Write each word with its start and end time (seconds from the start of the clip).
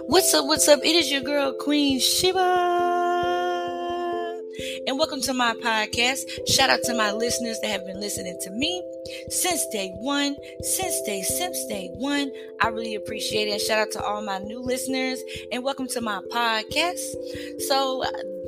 What's 0.00 0.32
up? 0.32 0.46
What's 0.46 0.68
up? 0.68 0.80
It 0.82 0.96
is 0.96 1.10
your 1.10 1.20
girl, 1.20 1.52
Queen 1.52 2.00
Sheba. 2.00 2.38
And 4.86 4.98
welcome 4.98 5.20
to 5.22 5.34
my 5.34 5.54
podcast. 5.54 6.20
Shout 6.48 6.70
out 6.70 6.80
to 6.84 6.94
my 6.94 7.12
listeners 7.12 7.58
that 7.60 7.68
have 7.68 7.84
been 7.84 8.00
listening 8.00 8.38
to 8.40 8.50
me 8.50 8.82
since 9.28 9.66
day 9.66 9.92
one, 9.98 10.36
since 10.62 11.00
day, 11.02 11.22
since 11.22 11.66
day 11.66 11.90
one. 11.94 12.30
I 12.60 12.68
really 12.68 12.94
appreciate 12.94 13.48
it. 13.48 13.52
And 13.52 13.60
shout 13.60 13.78
out 13.78 13.90
to 13.92 14.02
all 14.02 14.22
my 14.22 14.38
new 14.38 14.60
listeners 14.60 15.20
and 15.52 15.62
welcome 15.62 15.88
to 15.88 16.00
my 16.00 16.20
podcast. 16.30 17.60
So, 17.60 18.02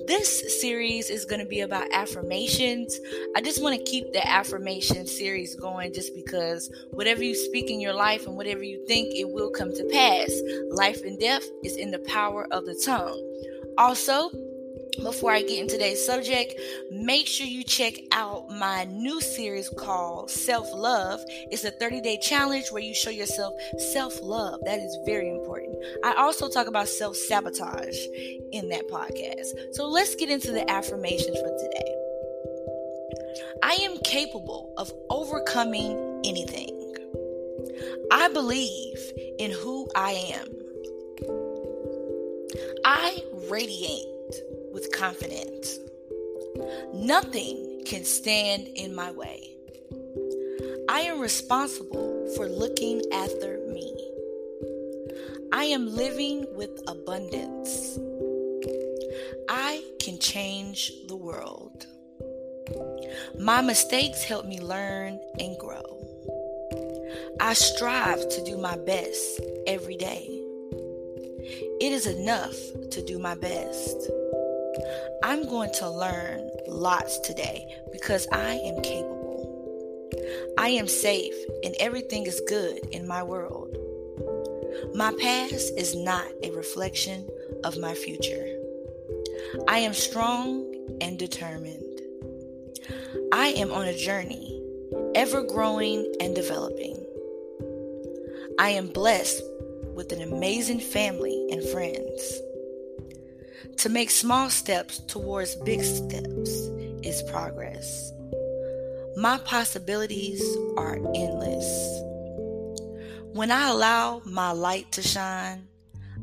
this 0.06 0.60
series 0.60 1.10
is 1.10 1.24
going 1.24 1.40
to 1.40 1.46
be 1.46 1.60
about 1.60 1.92
affirmations. 1.92 2.98
I 3.36 3.40
just 3.40 3.62
want 3.62 3.78
to 3.78 3.84
keep 3.84 4.12
the 4.12 4.26
affirmation 4.26 5.06
series 5.06 5.54
going 5.54 5.92
just 5.92 6.14
because 6.14 6.70
whatever 6.90 7.22
you 7.22 7.34
speak 7.34 7.70
in 7.70 7.80
your 7.80 7.94
life 7.94 8.26
and 8.26 8.36
whatever 8.36 8.62
you 8.62 8.84
think, 8.86 9.14
it 9.14 9.28
will 9.28 9.50
come 9.50 9.72
to 9.72 9.84
pass. 9.92 10.30
Life 10.70 11.02
and 11.04 11.18
death 11.18 11.44
is 11.62 11.76
in 11.76 11.90
the 11.90 12.00
power 12.00 12.46
of 12.52 12.66
the 12.66 12.80
tongue. 12.84 13.20
Also, 13.78 14.30
before 15.02 15.32
I 15.32 15.42
get 15.42 15.58
into 15.58 15.74
today's 15.74 16.04
subject, 16.04 16.54
make 16.90 17.26
sure 17.26 17.46
you 17.46 17.64
check 17.64 17.94
out 18.12 18.50
my 18.50 18.84
new 18.84 19.20
series 19.20 19.68
called 19.68 20.30
Self 20.30 20.72
Love. 20.72 21.20
It's 21.50 21.64
a 21.64 21.70
30 21.70 22.00
day 22.00 22.18
challenge 22.22 22.70
where 22.70 22.82
you 22.82 22.94
show 22.94 23.10
yourself 23.10 23.54
self 23.92 24.20
love. 24.22 24.60
That 24.64 24.78
is 24.78 24.98
very 25.04 25.30
important. 25.30 25.76
I 26.04 26.14
also 26.14 26.48
talk 26.48 26.66
about 26.66 26.88
self 26.88 27.16
sabotage 27.16 27.96
in 28.52 28.68
that 28.68 28.88
podcast. 28.88 29.74
So 29.74 29.86
let's 29.86 30.14
get 30.14 30.30
into 30.30 30.52
the 30.52 30.68
affirmations 30.70 31.38
for 31.38 31.56
today. 31.58 31.94
I 33.62 33.74
am 33.82 33.98
capable 33.98 34.72
of 34.76 34.92
overcoming 35.10 36.22
anything. 36.24 36.70
I 38.12 38.28
believe 38.28 39.12
in 39.38 39.50
who 39.50 39.88
I 39.96 40.12
am. 40.34 40.48
I 42.84 43.22
radiate 43.48 44.13
with 44.74 44.92
confidence. 44.92 45.78
Nothing 46.92 47.82
can 47.86 48.04
stand 48.04 48.66
in 48.74 48.94
my 48.94 49.12
way. 49.12 49.54
I 50.88 51.00
am 51.02 51.20
responsible 51.20 52.30
for 52.36 52.48
looking 52.48 53.00
after 53.12 53.58
me. 53.72 53.94
I 55.52 55.64
am 55.66 55.94
living 55.94 56.46
with 56.54 56.82
abundance. 56.88 57.98
I 59.48 59.82
can 60.00 60.18
change 60.18 60.90
the 61.06 61.16
world. 61.16 61.86
My 63.38 63.60
mistakes 63.60 64.24
help 64.24 64.44
me 64.46 64.60
learn 64.60 65.20
and 65.38 65.56
grow. 65.58 65.82
I 67.40 67.54
strive 67.54 68.28
to 68.28 68.44
do 68.44 68.58
my 68.58 68.76
best 68.76 69.40
every 69.66 69.96
day. 69.96 70.26
It 71.80 71.92
is 71.92 72.06
enough 72.06 72.56
to 72.90 73.04
do 73.04 73.18
my 73.18 73.34
best. 73.34 74.10
I'm 75.22 75.48
going 75.48 75.72
to 75.74 75.88
learn 75.88 76.50
lots 76.66 77.18
today 77.20 77.66
because 77.92 78.26
I 78.32 78.54
am 78.54 78.82
capable. 78.82 79.24
I 80.58 80.68
am 80.68 80.88
safe 80.88 81.34
and 81.62 81.74
everything 81.80 82.26
is 82.26 82.40
good 82.48 82.78
in 82.92 83.06
my 83.06 83.22
world. 83.22 83.76
My 84.94 85.12
past 85.20 85.72
is 85.76 85.94
not 85.94 86.26
a 86.42 86.50
reflection 86.50 87.28
of 87.64 87.78
my 87.78 87.94
future. 87.94 88.46
I 89.68 89.78
am 89.78 89.94
strong 89.94 90.72
and 91.00 91.18
determined. 91.18 92.00
I 93.32 93.48
am 93.48 93.72
on 93.72 93.86
a 93.86 93.96
journey, 93.96 94.62
ever 95.14 95.42
growing 95.42 96.12
and 96.20 96.34
developing. 96.34 97.04
I 98.58 98.70
am 98.70 98.88
blessed 98.88 99.42
with 99.94 100.12
an 100.12 100.22
amazing 100.22 100.80
family 100.80 101.48
and 101.50 101.62
friends. 101.68 102.40
To 103.84 103.90
make 103.90 104.08
small 104.08 104.48
steps 104.48 104.98
towards 105.00 105.56
big 105.56 105.82
steps 105.84 106.50
is 107.04 107.22
progress. 107.24 108.14
My 109.14 109.36
possibilities 109.44 110.40
are 110.78 110.94
endless. 111.14 112.00
When 113.34 113.50
I 113.50 113.68
allow 113.68 114.22
my 114.24 114.52
light 114.52 114.90
to 114.92 115.02
shine, 115.02 115.68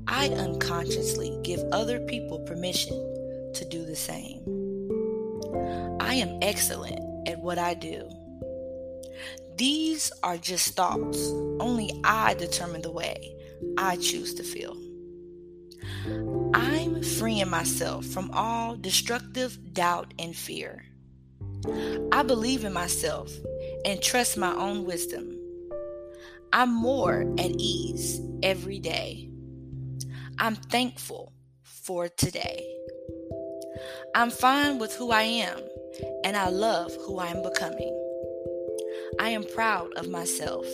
I 0.08 0.30
unconsciously 0.30 1.38
give 1.44 1.60
other 1.72 2.00
people 2.00 2.40
permission 2.40 2.98
to 3.54 3.64
do 3.70 3.86
the 3.86 3.96
same. 3.96 4.42
I 6.02 6.16
am 6.16 6.40
excellent 6.42 7.30
at 7.30 7.38
what 7.42 7.60
I 7.60 7.76
do. 7.76 8.10
These 9.56 10.12
are 10.24 10.38
just 10.38 10.76
thoughts. 10.76 11.30
Only 11.60 11.92
I 12.04 12.34
determine 12.34 12.82
the 12.82 12.92
way 12.92 13.36
I 13.78 13.98
choose 13.98 14.34
to 14.34 14.44
feel. 14.44 14.76
I'm 16.54 17.04
freeing 17.04 17.50
myself 17.50 18.06
from 18.06 18.32
all 18.34 18.76
destructive 18.76 19.74
doubt 19.74 20.14
and 20.20 20.36
fear. 20.36 20.86
I 22.12 22.24
believe 22.24 22.66
in 22.66 22.74
myself 22.74 23.32
and 23.86 24.02
trust 24.02 24.38
my 24.38 24.54
own 24.54 24.86
wisdom. 24.86 25.38
I'm 26.54 26.74
more 26.74 27.22
at 27.38 27.52
ease 27.58 28.20
every 28.44 28.80
day. 28.80 29.30
I'm 30.40 30.56
thankful 30.56 31.34
for 31.64 32.10
today. 32.10 32.66
I'm 34.16 34.32
fine 34.32 34.80
with 34.80 34.94
who 34.96 35.12
I 35.12 35.24
am 35.24 35.60
and 36.24 36.36
I 36.36 36.50
love 36.50 36.94
who 37.06 37.20
I 37.20 37.28
am 37.28 37.42
becoming. 37.42 37.98
I 39.20 39.30
am 39.30 39.44
proud 39.44 39.94
of 39.94 40.10
myself. 40.10 40.66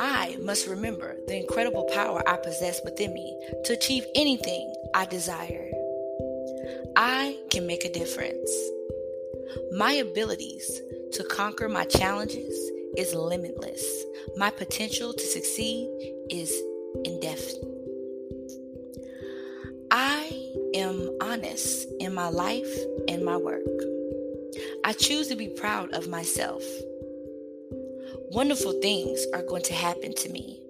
I 0.00 0.36
must 0.40 0.68
remember 0.68 1.16
the 1.26 1.36
incredible 1.36 1.82
power 1.92 2.22
I 2.28 2.36
possess 2.36 2.80
within 2.84 3.12
me 3.12 3.36
to 3.64 3.72
achieve 3.72 4.06
anything 4.14 4.72
I 4.94 5.06
desire. 5.06 5.72
I 6.94 7.36
can 7.50 7.66
make 7.66 7.84
a 7.84 7.92
difference. 7.92 8.48
My 9.72 9.94
abilities 9.94 10.80
to 11.14 11.24
conquer 11.24 11.68
my 11.68 11.84
challenges 11.84 12.54
is 12.96 13.12
limitless. 13.12 13.84
My 14.36 14.50
potential 14.50 15.12
to 15.12 15.24
succeed 15.24 15.90
is 16.30 16.56
indefinite. 17.04 17.64
I 19.90 20.52
am 20.74 21.10
honest 21.20 21.88
in 21.98 22.14
my 22.14 22.28
life 22.28 22.72
and 23.08 23.24
my 23.24 23.36
work. 23.36 23.66
I 24.84 24.92
choose 24.92 25.26
to 25.26 25.34
be 25.34 25.48
proud 25.48 25.92
of 25.92 26.06
myself 26.06 26.62
wonderful 28.30 28.72
things 28.80 29.24
are 29.32 29.42
going 29.42 29.62
to 29.62 29.74
happen 29.74 30.14
to 30.14 30.28
me. 30.28 30.60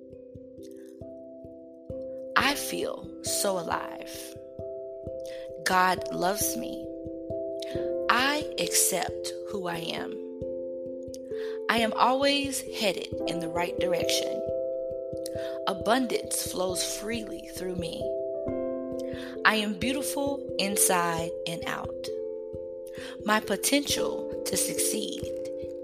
I 2.37 2.55
feel 2.55 3.09
so 3.23 3.59
alive. 3.59 4.11
God 5.65 6.03
loves 6.13 6.57
me. 6.57 6.85
I 8.11 8.45
accept 8.59 9.33
who 9.51 9.67
I 9.67 9.79
am. 9.79 10.13
I 11.71 11.79
am 11.79 11.93
always 11.95 12.63
headed 12.79 13.09
in 13.27 13.41
the 13.41 13.49
right 13.49 13.79
direction. 13.79 14.41
Abundance 15.67 16.51
flows 16.51 16.83
freely 16.99 17.49
through 17.57 17.77
me. 17.77 18.01
I 19.45 19.57
am 19.57 19.75
beautiful 19.75 20.41
inside 20.59 21.31
and 21.47 21.63
out. 21.67 22.07
My 23.25 23.41
potential 23.41 24.43
to 24.47 24.57
succeed 24.57 25.29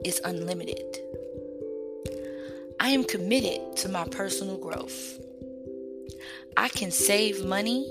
is 0.05 0.21
unlimited. 0.25 1.04
I 2.85 2.89
am 2.89 3.03
committed 3.03 3.79
to 3.79 3.89
my 3.89 4.05
personal 4.09 4.59
growth. 4.59 5.19
I 6.55 6.69
can 6.69 6.91
save 6.91 7.43
money. 7.43 7.91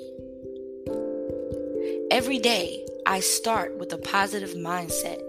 Every 2.11 2.37
day, 2.37 2.85
I 3.07 3.19
start 3.21 3.75
with 3.79 3.91
a 3.91 3.97
positive 3.97 4.51
mindset. 4.51 5.19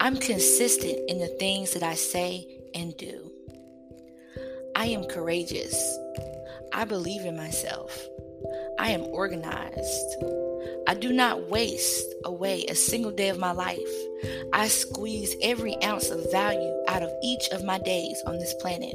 I'm 0.00 0.16
consistent 0.16 0.98
in 1.10 1.18
the 1.18 1.28
things 1.38 1.74
that 1.74 1.82
I 1.82 1.92
say 1.92 2.46
and 2.74 2.96
do. 2.96 3.30
I 4.74 4.86
am 4.86 5.04
courageous. 5.04 5.76
I 6.72 6.86
believe 6.86 7.26
in 7.26 7.36
myself. 7.36 8.02
I 8.78 8.92
am 8.92 9.02
organized. 9.02 10.45
I 10.88 10.94
do 10.94 11.12
not 11.12 11.48
waste 11.48 12.14
away 12.24 12.64
a 12.68 12.74
single 12.76 13.10
day 13.10 13.28
of 13.28 13.38
my 13.38 13.50
life. 13.50 13.78
I 14.52 14.68
squeeze 14.68 15.34
every 15.42 15.82
ounce 15.82 16.10
of 16.10 16.30
value 16.30 16.72
out 16.86 17.02
of 17.02 17.10
each 17.24 17.48
of 17.50 17.64
my 17.64 17.78
days 17.78 18.22
on 18.24 18.38
this 18.38 18.54
planet 18.60 18.94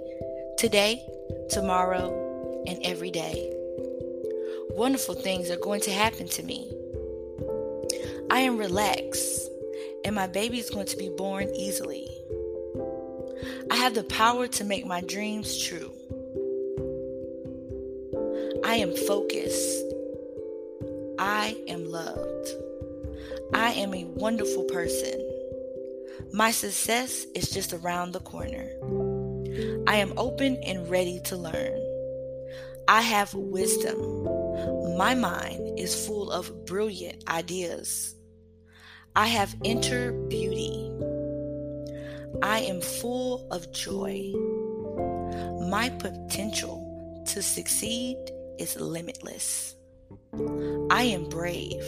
today, 0.57 1.05
tomorrow, 1.49 2.63
and 2.65 2.79
every 2.83 3.11
day. 3.11 3.51
Wonderful 4.69 5.15
things 5.15 5.51
are 5.51 5.57
going 5.57 5.81
to 5.81 5.91
happen 5.91 6.29
to 6.29 6.43
me. 6.43 6.71
I 8.29 8.39
am 8.39 8.57
relaxed, 8.57 9.49
and 10.05 10.15
my 10.15 10.27
baby 10.27 10.59
is 10.59 10.69
going 10.69 10.87
to 10.87 10.97
be 10.97 11.09
born 11.09 11.53
easily. 11.53 12.07
I 13.69 13.75
have 13.75 13.95
the 13.95 14.05
power 14.05 14.47
to 14.47 14.63
make 14.63 14.85
my 14.85 15.01
dreams 15.01 15.61
true. 15.61 15.91
I 18.63 18.75
am 18.75 18.95
focused 18.95 19.90
I 21.23 21.55
am 21.67 21.85
loved. 21.85 22.49
I 23.53 23.73
am 23.73 23.93
a 23.93 24.05
wonderful 24.05 24.63
person. 24.63 25.21
My 26.33 26.49
success 26.49 27.27
is 27.35 27.51
just 27.51 27.73
around 27.73 28.13
the 28.13 28.21
corner. 28.21 28.67
I 29.85 29.97
am 29.97 30.17
open 30.17 30.57
and 30.63 30.89
ready 30.89 31.19
to 31.25 31.37
learn. 31.37 31.79
I 32.87 33.01
have 33.01 33.35
wisdom. 33.35 34.23
My 34.97 35.13
mind 35.13 35.77
is 35.77 36.07
full 36.07 36.31
of 36.31 36.65
brilliant 36.65 37.29
ideas. 37.29 38.15
I 39.15 39.27
have 39.27 39.55
inner 39.63 40.13
beauty. 40.27 40.89
I 42.41 42.61
am 42.61 42.81
full 42.81 43.47
of 43.51 43.71
joy. 43.71 44.33
My 45.69 45.89
potential 45.99 47.23
to 47.27 47.43
succeed 47.43 48.17
is 48.57 48.75
limitless. 48.79 49.75
I 50.33 51.03
am 51.03 51.27
brave. 51.27 51.83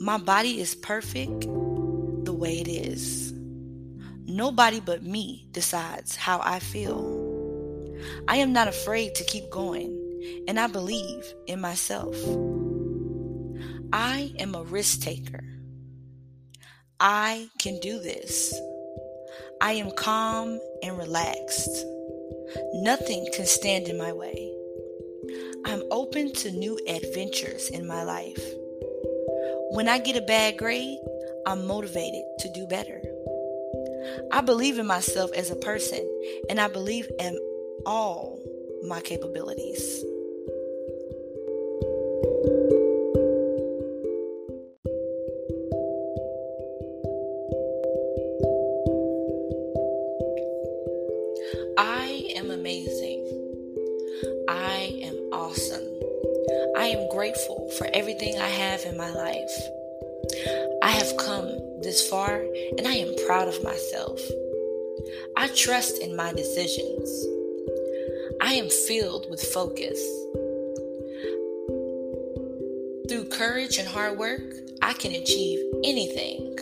My 0.00 0.16
body 0.16 0.58
is 0.58 0.74
perfect 0.74 1.42
the 2.24 2.32
way 2.32 2.60
it 2.60 2.68
is. 2.68 3.32
Nobody 4.24 4.80
but 4.80 5.02
me 5.02 5.48
decides 5.50 6.16
how 6.16 6.40
I 6.42 6.60
feel. 6.60 7.18
I 8.26 8.36
am 8.36 8.54
not 8.54 8.68
afraid 8.68 9.14
to 9.16 9.24
keep 9.24 9.50
going, 9.50 10.44
and 10.48 10.58
I 10.58 10.66
believe 10.66 11.24
in 11.46 11.60
myself. 11.60 12.16
I 13.92 14.32
am 14.38 14.54
a 14.54 14.62
risk 14.62 15.02
taker. 15.02 15.44
I 17.00 17.50
can 17.58 17.78
do 17.80 17.98
this. 18.00 18.58
I 19.60 19.72
am 19.72 19.90
calm 19.90 20.58
and 20.82 20.96
relaxed. 20.96 21.84
Nothing 22.74 23.28
can 23.34 23.44
stand 23.44 23.88
in 23.88 23.98
my 23.98 24.12
way. 24.12 24.54
I'm 25.64 25.82
to 26.12 26.50
new 26.50 26.78
adventures 26.88 27.68
in 27.68 27.86
my 27.86 28.02
life. 28.02 28.42
When 29.70 29.88
I 29.88 29.98
get 29.98 30.16
a 30.16 30.22
bad 30.22 30.56
grade, 30.56 30.98
I'm 31.46 31.66
motivated 31.66 32.22
to 32.38 32.48
do 32.52 32.66
better. 32.66 33.02
I 34.32 34.40
believe 34.40 34.78
in 34.78 34.86
myself 34.86 35.30
as 35.32 35.50
a 35.50 35.56
person, 35.56 36.00
and 36.48 36.60
I 36.60 36.68
believe 36.68 37.08
in 37.20 37.38
all 37.84 38.40
my 38.82 39.00
capabilities. 39.00 40.02
I 51.76 52.32
am 52.34 52.50
amazing. 52.50 53.26
I 54.48 54.98
am 55.02 55.16
awesome. 55.32 55.97
I 56.76 56.86
am 56.86 57.08
grateful 57.08 57.68
for 57.78 57.88
everything 57.92 58.38
I 58.38 58.48
have 58.48 58.84
in 58.84 58.96
my 58.96 59.10
life. 59.10 59.68
I 60.82 60.90
have 60.90 61.16
come 61.16 61.58
this 61.82 62.08
far 62.08 62.42
and 62.76 62.86
I 62.86 62.94
am 62.94 63.14
proud 63.26 63.48
of 63.48 63.62
myself. 63.62 64.20
I 65.36 65.48
trust 65.48 66.00
in 66.02 66.16
my 66.16 66.32
decisions. 66.32 67.08
I 68.40 68.54
am 68.54 68.68
filled 68.68 69.28
with 69.30 69.42
focus. 69.42 69.98
Through 73.08 73.28
courage 73.30 73.78
and 73.78 73.88
hard 73.88 74.18
work, 74.18 74.54
I 74.82 74.92
can 74.92 75.12
achieve 75.12 75.60
anything. 75.84 76.56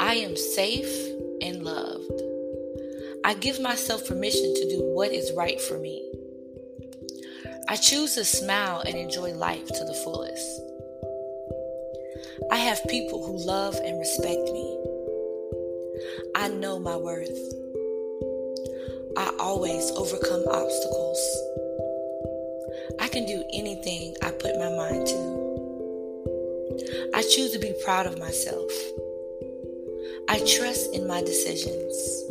I 0.00 0.14
am 0.14 0.36
safe 0.36 1.08
and 1.42 1.62
loved. 1.62 2.22
I 3.24 3.34
give 3.34 3.60
myself 3.60 4.06
permission 4.06 4.54
to 4.54 4.68
do 4.70 4.82
what 4.82 5.12
is 5.12 5.32
right 5.36 5.60
for 5.60 5.78
me. 5.78 6.07
I 7.70 7.76
choose 7.76 8.14
to 8.14 8.24
smile 8.24 8.80
and 8.80 8.94
enjoy 8.94 9.34
life 9.34 9.66
to 9.66 9.84
the 9.84 9.92
fullest. 9.92 10.62
I 12.50 12.56
have 12.56 12.80
people 12.88 13.22
who 13.22 13.36
love 13.36 13.74
and 13.74 13.98
respect 13.98 14.50
me. 14.50 14.78
I 16.34 16.48
know 16.48 16.78
my 16.78 16.96
worth. 16.96 17.38
I 19.18 19.36
always 19.38 19.90
overcome 19.90 20.44
obstacles. 20.50 21.18
I 23.00 23.08
can 23.08 23.26
do 23.26 23.44
anything 23.52 24.14
I 24.22 24.30
put 24.30 24.56
my 24.56 24.70
mind 24.70 25.06
to. 25.06 27.10
I 27.12 27.20
choose 27.20 27.50
to 27.50 27.58
be 27.58 27.74
proud 27.84 28.06
of 28.06 28.18
myself. 28.18 28.72
I 30.30 30.38
trust 30.38 30.94
in 30.94 31.06
my 31.06 31.20
decisions. 31.20 32.22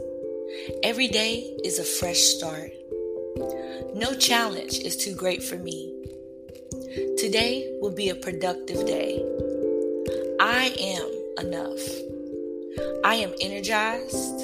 Every 0.81 1.07
day 1.07 1.56
is 1.63 1.78
a 1.78 1.84
fresh 1.84 2.22
start. 2.22 2.72
No 3.95 4.13
challenge 4.15 4.79
is 4.79 4.97
too 4.97 5.15
great 5.15 5.44
for 5.44 5.57
me. 5.57 5.94
Today 7.18 7.77
will 7.81 7.91
be 7.91 8.09
a 8.09 8.15
productive 8.15 8.85
day. 8.85 9.24
I 10.39 10.74
am 10.79 11.45
enough. 11.47 11.79
I 13.03 13.15
am 13.15 13.33
energized. 13.41 14.41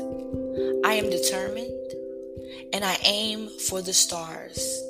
I 0.85 0.93
am 0.93 1.09
determined. 1.09 1.69
And 2.73 2.83
I 2.83 2.97
aim 3.05 3.49
for 3.69 3.81
the 3.81 3.93
stars. 3.93 4.83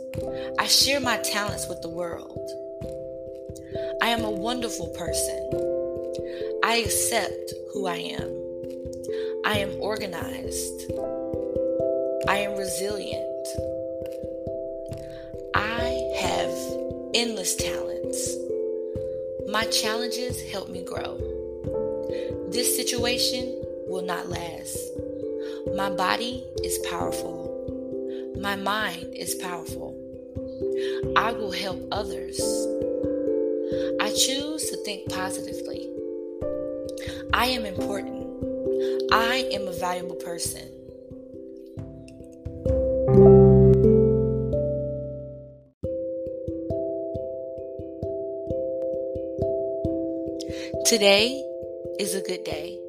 I 0.59 0.67
share 0.67 0.99
my 0.99 1.17
talents 1.17 1.67
with 1.67 1.81
the 1.81 1.89
world. 1.89 2.49
I 4.01 4.07
am 4.07 4.23
a 4.23 4.31
wonderful 4.31 4.87
person. 4.89 5.49
I 6.63 6.77
accept 6.77 7.53
who 7.73 7.87
I 7.87 7.97
am. 7.97 8.29
I 9.45 9.57
am 9.57 9.81
organized. 9.81 10.91
I 12.29 12.37
am 12.37 12.57
resilient. 12.57 13.32
Endless 17.13 17.55
talents. 17.55 18.35
My 19.47 19.65
challenges 19.65 20.41
help 20.51 20.69
me 20.69 20.83
grow. 20.83 21.17
This 22.49 22.75
situation 22.75 23.61
will 23.87 24.01
not 24.01 24.29
last. 24.29 24.77
My 25.75 25.89
body 25.89 26.45
is 26.63 26.79
powerful. 26.89 28.33
My 28.39 28.55
mind 28.55 29.13
is 29.13 29.35
powerful. 29.35 29.95
I 31.15 31.31
will 31.33 31.51
help 31.51 31.79
others. 31.91 32.39
I 33.99 34.11
choose 34.11 34.69
to 34.69 34.77
think 34.83 35.09
positively. 35.09 35.89
I 37.33 37.47
am 37.47 37.65
important. 37.65 38.27
I 39.11 39.47
am 39.51 39.67
a 39.67 39.73
valuable 39.73 40.15
person. 40.15 40.82
Today 50.85 51.43
is 51.99 52.15
a 52.15 52.21
good 52.21 52.43
day. 52.45 52.79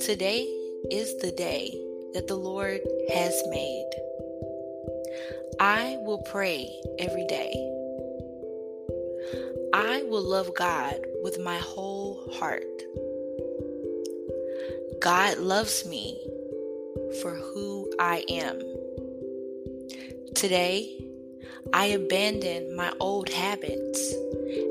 Today 0.00 0.42
is 0.90 1.16
the 1.18 1.30
day 1.30 1.70
that 2.14 2.26
the 2.26 2.34
Lord 2.34 2.80
has 3.12 3.42
made. 3.48 3.90
I 5.60 5.96
will 6.00 6.22
pray 6.30 6.68
every 6.98 7.26
day. 7.26 7.52
I 9.72 10.02
will 10.08 10.22
love 10.22 10.52
God 10.54 10.96
with 11.22 11.38
my 11.38 11.58
whole 11.58 12.28
heart. 12.32 12.64
God 15.00 15.38
loves 15.38 15.86
me 15.86 16.20
for 17.22 17.34
who 17.34 17.88
I 18.00 18.24
am. 18.28 18.60
Today, 20.34 21.05
I 21.72 21.86
abandon 21.86 22.76
my 22.76 22.92
old 23.00 23.28
habits 23.28 24.14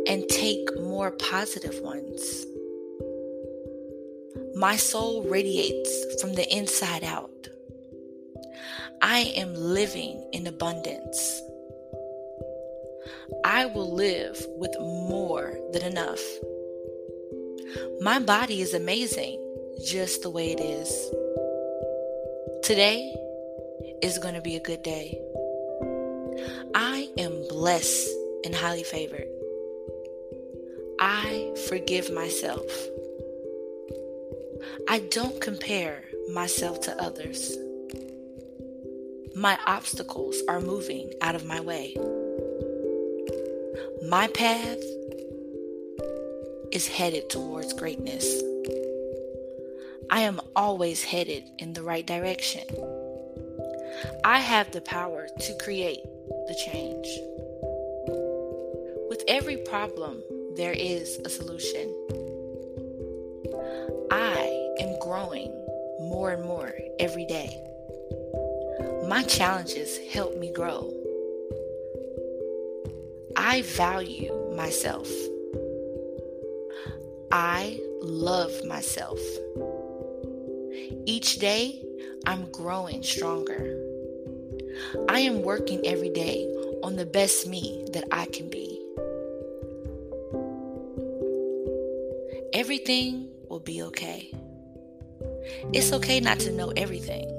and 0.08 0.28
take 0.30 0.80
more 0.80 1.12
positive 1.12 1.80
ones. 1.82 2.46
My 4.56 4.76
soul 4.76 5.24
radiates 5.24 6.22
from 6.22 6.34
the 6.34 6.48
inside 6.56 7.04
out. 7.04 7.32
I 9.02 9.34
am 9.36 9.54
living 9.54 10.28
in 10.32 10.48
abundance. 10.48 11.42
I 13.44 13.66
will 13.66 13.94
live 13.94 14.46
with 14.58 14.76
more 14.80 15.54
than 15.74 15.84
enough. 15.84 16.22
My 18.02 18.20
body 18.20 18.62
is 18.62 18.74
amazing 18.74 19.42
just 19.86 20.22
the 20.22 20.30
way 20.30 20.52
it 20.52 20.60
is. 20.60 20.90
Today 22.64 23.14
is 24.02 24.18
going 24.18 24.36
to 24.36 24.42
be 24.42 24.56
a 24.56 24.60
good 24.60 24.82
day. 24.82 25.20
I 26.78 27.08
am 27.18 27.48
blessed 27.48 28.10
and 28.44 28.54
highly 28.54 28.84
favored. 28.84 29.30
I 31.00 31.56
forgive 31.70 32.12
myself. 32.12 32.70
I 34.90 35.00
don't 35.10 35.40
compare 35.40 36.04
myself 36.34 36.82
to 36.82 37.02
others. 37.02 37.58
My 39.38 39.58
obstacles 39.66 40.36
are 40.50 40.60
moving 40.60 41.14
out 41.22 41.34
of 41.34 41.46
my 41.46 41.62
way. 41.62 41.96
My 44.10 44.28
path 44.28 44.84
is 46.74 46.90
headed 46.90 47.30
towards 47.30 47.72
greatness. 47.72 48.26
I 50.10 50.24
am 50.24 50.42
always 50.58 51.06
headed 51.06 51.46
in 51.58 51.72
the 51.72 51.84
right 51.84 52.06
direction. 52.06 52.66
I 54.26 54.40
have 54.40 54.74
the 54.74 54.82
power 54.82 55.30
to 55.40 55.58
create 55.64 56.02
the 56.48 56.56
change. 56.56 57.20
With 59.10 59.24
every 59.28 59.58
problem, 59.58 60.24
there 60.56 60.74
is 60.74 61.20
a 61.26 61.30
solution. 61.30 61.94
I 64.12 64.76
am 64.80 65.00
growing 65.00 65.52
more 66.00 66.32
and 66.32 66.44
more 66.44 66.74
every 67.00 67.26
day. 67.26 67.62
My 69.08 69.24
challenges 69.24 69.98
help 70.12 70.38
me 70.38 70.52
grow. 70.52 70.92
I 73.36 73.62
value 73.64 74.34
myself. 74.56 75.10
I 77.32 77.80
love 78.02 78.64
myself. 78.66 79.20
Each 81.06 81.38
day, 81.38 81.84
I'm 82.26 82.50
growing 82.52 83.04
stronger. 83.04 83.85
I 85.10 85.20
am 85.20 85.42
working 85.42 85.86
every 85.86 86.10
day 86.10 86.46
on 86.84 86.96
the 86.96 87.06
best 87.06 87.48
me 87.48 87.86
that 87.94 88.06
I 88.12 88.26
can 88.26 88.50
be. 88.50 88.82
Everything 92.54 93.30
will 93.50 93.60
be 93.60 93.82
okay. 93.84 94.32
It's 95.74 95.92
okay 95.92 96.20
not 96.20 96.40
to 96.40 96.52
know 96.52 96.72
everything. 96.76 97.30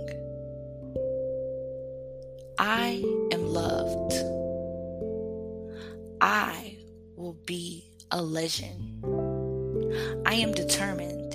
I 2.58 3.02
am 3.32 3.46
loved. 3.46 4.12
I 6.20 6.76
will 7.16 7.36
be 7.46 7.90
a 8.10 8.22
legend. 8.22 9.04
I 10.26 10.34
am 10.34 10.52
determined 10.52 11.34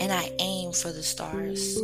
and 0.00 0.12
I 0.12 0.30
aim 0.38 0.72
for 0.72 0.92
the 0.92 1.02
stars. 1.02 1.78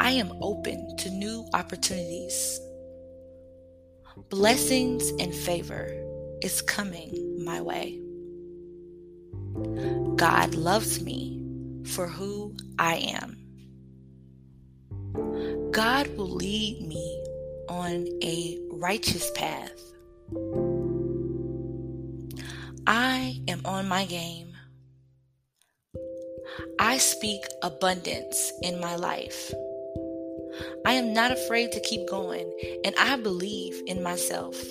I 0.00 0.12
am 0.12 0.32
open 0.40 0.96
to 0.96 1.10
new 1.10 1.46
opportunities. 1.52 2.58
Blessings 4.30 5.10
and 5.20 5.34
favor 5.34 5.92
is 6.42 6.62
coming 6.62 7.44
my 7.44 7.60
way. 7.60 8.00
God 10.16 10.54
loves 10.54 11.02
me 11.02 11.42
for 11.84 12.06
who 12.06 12.56
I 12.78 12.96
am. 13.12 13.36
God 15.70 16.08
will 16.16 16.30
lead 16.30 16.80
me 16.80 17.22
on 17.68 18.08
a 18.22 18.58
righteous 18.72 19.30
path. 19.32 19.78
I 22.86 23.38
am 23.48 23.60
on 23.66 23.86
my 23.86 24.06
game. 24.06 24.54
I 26.78 26.96
speak 26.96 27.42
abundance 27.62 28.50
in 28.62 28.80
my 28.80 28.96
life. 28.96 29.52
I 30.84 30.94
am 30.94 31.12
not 31.12 31.30
afraid 31.30 31.72
to 31.72 31.80
keep 31.80 32.08
going, 32.08 32.52
and 32.84 32.94
I 32.98 33.16
believe 33.16 33.82
in 33.86 34.02
myself. 34.02 34.62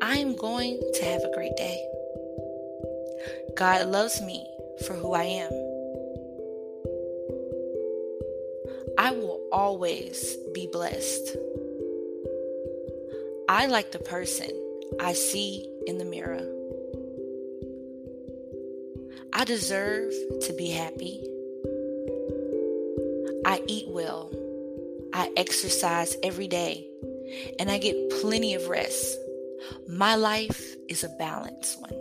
I 0.00 0.18
am 0.18 0.36
going 0.36 0.80
to 0.94 1.04
have 1.04 1.22
a 1.22 1.34
great 1.34 1.56
day. 1.56 1.84
God 3.56 3.88
loves 3.88 4.20
me 4.22 4.46
for 4.86 4.94
who 4.94 5.12
I 5.14 5.24
am. 5.24 5.52
I 8.98 9.10
will 9.12 9.40
always 9.52 10.36
be 10.52 10.68
blessed. 10.70 11.36
I 13.48 13.66
like 13.66 13.92
the 13.92 13.98
person 13.98 14.50
I 15.00 15.12
see 15.14 15.68
in 15.86 15.98
the 15.98 16.04
mirror. 16.04 16.46
I 19.32 19.44
deserve 19.44 20.12
to 20.42 20.52
be 20.52 20.70
happy. 20.70 21.24
I 23.48 23.62
eat 23.66 23.88
well. 23.88 24.30
I 25.14 25.32
exercise 25.38 26.14
every 26.22 26.48
day. 26.48 26.86
And 27.58 27.70
I 27.70 27.78
get 27.78 28.10
plenty 28.20 28.52
of 28.52 28.68
rest. 28.68 29.16
My 29.88 30.16
life 30.16 30.76
is 30.90 31.02
a 31.02 31.08
balanced 31.08 31.80
one. 31.80 31.94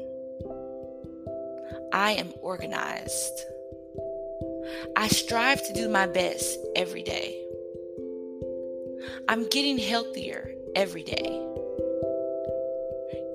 I 1.94 2.12
am 2.12 2.34
organized. 2.42 3.40
I 4.98 5.08
strive 5.08 5.66
to 5.68 5.74
do 5.74 5.88
my 5.88 6.06
best 6.06 6.60
every 6.76 7.04
day. 7.04 7.42
I'm 9.30 9.48
getting 9.48 9.78
healthier 9.78 10.54
every 10.76 11.04
day. 11.04 11.32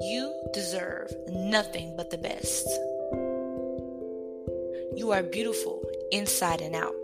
You 0.02 0.34
deserve 0.52 1.10
nothing 1.28 1.94
but 1.96 2.10
the 2.10 2.18
best. 2.18 2.68
You 4.98 5.12
are 5.12 5.22
beautiful 5.22 5.82
inside 6.10 6.60
and 6.60 6.76
out. 6.76 6.94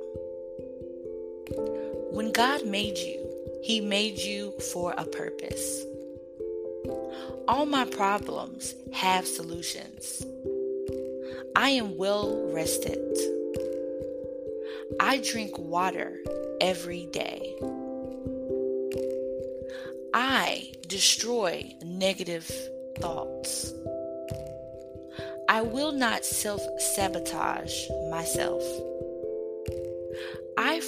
When 2.10 2.32
God 2.32 2.66
made 2.66 2.98
you, 2.98 3.60
He 3.62 3.80
made 3.80 4.18
you 4.18 4.52
for 4.72 4.92
a 4.92 5.04
purpose. 5.04 5.84
All 7.46 7.66
my 7.66 7.84
problems 7.84 8.74
have 8.92 9.26
solutions. 9.26 10.24
I 11.54 11.70
am 11.70 11.96
well 11.96 12.50
rested. 12.52 12.98
I 15.00 15.18
drink 15.18 15.58
water 15.58 16.16
every 16.60 17.06
day. 17.06 17.56
I 20.14 20.72
destroy 20.86 21.74
negative 21.84 22.50
thoughts. 22.98 23.72
I 25.48 25.62
will 25.62 25.92
not 25.92 26.24
self 26.24 26.62
sabotage 26.94 27.88
myself. 28.10 28.62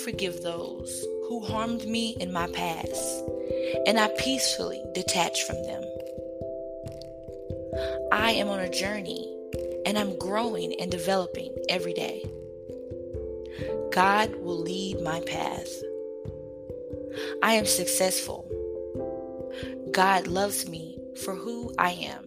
Forgive 0.05 0.43
those 0.43 1.05
who 1.29 1.41
harmed 1.41 1.87
me 1.87 2.17
in 2.21 2.33
my 2.33 2.47
past, 2.49 3.25
and 3.87 3.99
I 3.99 4.09
peacefully 4.19 4.83
detach 4.95 5.43
from 5.45 5.63
them. 5.65 5.85
I 8.13 8.33
am 8.33 8.49
on 8.49 8.61
a 8.61 8.71
journey, 8.71 9.37
and 9.85 9.99
I'm 9.99 10.19
growing 10.19 10.75
and 10.81 10.91
developing 10.91 11.55
every 11.69 11.93
day. 11.93 12.25
God 13.93 14.35
will 14.37 14.59
lead 14.59 15.01
my 15.03 15.21
path. 15.21 15.69
I 17.43 17.55
am 17.55 17.67
successful. 17.67 18.49
God 19.91 20.27
loves 20.27 20.69
me 20.69 20.99
for 21.25 21.35
who 21.35 21.75
I 21.79 21.91
am. 21.91 22.25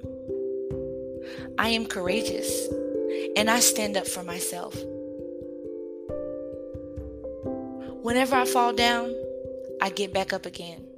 I 1.58 1.70
am 1.70 1.86
courageous 1.86 2.68
and 3.36 3.50
I 3.50 3.60
stand 3.60 3.98
up 3.98 4.08
for 4.08 4.24
myself. 4.24 4.76
Whenever 8.04 8.36
I 8.36 8.44
fall 8.44 8.74
down, 8.74 9.16
I 9.82 9.90
get 9.90 10.12
back 10.12 10.34
up 10.34 10.46
again. 10.46 10.93